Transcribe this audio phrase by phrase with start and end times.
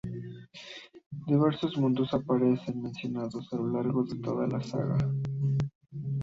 [1.27, 4.97] Diversos mundos aparecen mencionados a lo largo de toda la saga.